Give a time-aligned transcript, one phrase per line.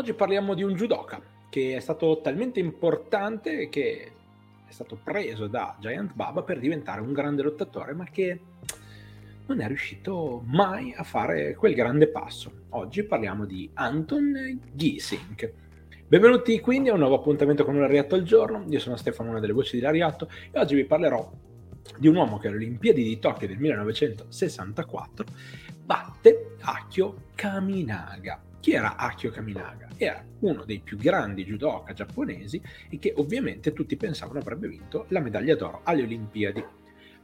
[0.00, 1.20] Oggi parliamo di un judoka
[1.50, 4.12] che è stato talmente importante che
[4.66, 8.40] è stato preso da Giant Baba per diventare un grande lottatore, ma che
[9.44, 12.50] non è riuscito mai a fare quel grande passo.
[12.70, 15.52] Oggi parliamo di Anton Giesing.
[16.08, 18.64] Benvenuti quindi a un nuovo appuntamento con un Lariatto al giorno.
[18.70, 21.30] Io sono Stefano, una delle voci di Lariatto, e oggi vi parlerò
[21.98, 25.26] di un uomo che alle Olimpiadi di Tokyo del 1964
[25.84, 29.88] batte Akio Kaminaga chi era Akio Kaminaga?
[29.96, 35.20] Era uno dei più grandi judoka giapponesi e che ovviamente tutti pensavano avrebbe vinto la
[35.20, 36.64] medaglia d'oro alle Olimpiadi.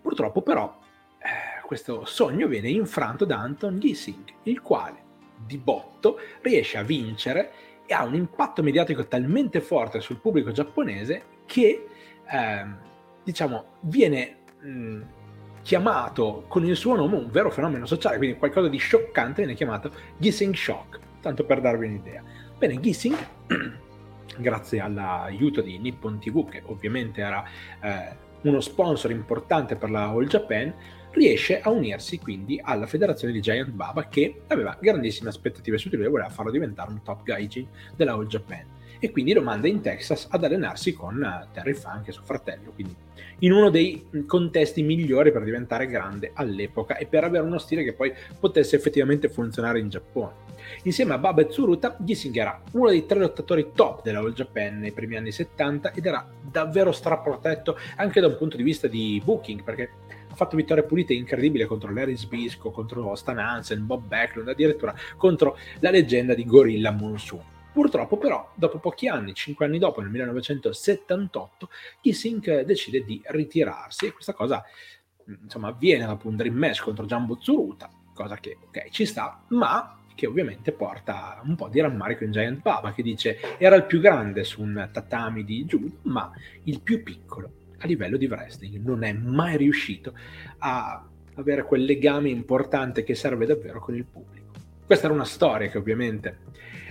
[0.00, 0.78] Purtroppo però
[1.18, 5.04] eh, questo sogno viene infranto da Anton Gising, il quale
[5.44, 7.52] di botto riesce a vincere
[7.84, 11.86] e ha un impatto mediatico talmente forte sul pubblico giapponese che
[12.28, 12.66] eh,
[13.22, 15.00] diciamo viene mh,
[15.62, 19.92] chiamato con il suo nome un vero fenomeno sociale, quindi qualcosa di scioccante viene chiamato
[20.16, 22.22] Gising Shock tanto per darvi un'idea.
[22.56, 23.16] Bene, Gissing,
[24.38, 27.44] grazie all'aiuto di Nippon TV, che ovviamente era
[27.82, 30.72] eh, uno sponsor importante per la All Japan,
[31.10, 35.96] riesce a unirsi quindi alla federazione di Giant Baba che aveva grandissime aspettative su di
[35.96, 38.64] lui e voleva farlo diventare un top gaijin della All Japan
[38.98, 42.70] e quindi lo manda in Texas ad allenarsi con eh, Terry Funk e suo fratello,
[42.70, 42.94] quindi
[43.40, 47.94] in uno dei contesti migliori per diventare grande all'epoca e per avere uno stile che
[47.94, 50.45] poi potesse effettivamente funzionare in Giappone.
[50.82, 54.92] Insieme a Baba Tsuruta, Gising era uno dei tre lottatori top della All Japan nei
[54.92, 59.62] primi anni 70 ed era davvero straprotetto anche da un punto di vista di booking,
[59.62, 59.90] perché
[60.30, 65.56] ha fatto vittorie pulite incredibili contro Larry Sbisco, contro Stan Hansen, Bob Backlund, addirittura contro
[65.80, 67.54] la leggenda di Gorilla Monsoon.
[67.72, 71.68] Purtroppo però, dopo pochi anni, 5 anni dopo, nel 1978,
[72.00, 74.64] Kissing decide di ritirarsi e questa cosa
[75.42, 79.98] insomma, avviene dopo un dream match contro Jumbo Tsuruta, cosa che ok ci sta, ma
[80.16, 84.00] che ovviamente porta un po' di rammarico in Giant Baba che dice era il più
[84.00, 86.32] grande su un tatami di judo, ma
[86.64, 90.14] il più piccolo a livello di wrestling non è mai riuscito
[90.58, 94.46] a avere quel legame importante che serve davvero con il pubblico.
[94.84, 96.38] Questa era una storia che ovviamente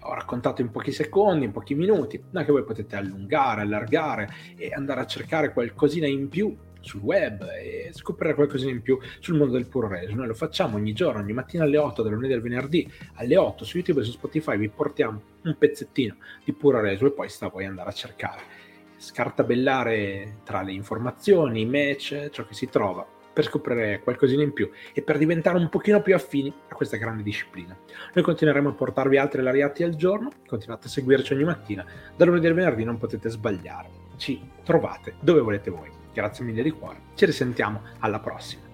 [0.00, 4.72] ho raccontato in pochi secondi, in pochi minuti, ma che voi potete allungare, allargare e
[4.72, 9.54] andare a cercare qualcosina in più sul web e scoprire qualcosina in più sul mondo
[9.54, 10.14] del puro reso.
[10.14, 13.64] Noi lo facciamo ogni giorno, ogni mattina alle 8, dalle lunedì al venerdì, alle 8
[13.64, 17.46] su YouTube e su Spotify vi portiamo un pezzettino di puro reso e poi sta
[17.46, 18.42] a voi andare a cercare.
[18.96, 24.70] Scartabellare tra le informazioni, i match, ciò che si trova per scoprire qualcosina in più
[24.92, 27.76] e per diventare un pochino più affini a questa grande disciplina.
[28.12, 31.84] Noi continueremo a portarvi altri lariati al giorno, continuate a seguirci ogni mattina,
[32.16, 33.88] da lunedì al venerdì non potete sbagliare.
[34.16, 35.99] Ci trovate dove volete voi.
[36.12, 38.69] Grazie mille di cuore, ci risentiamo alla prossima.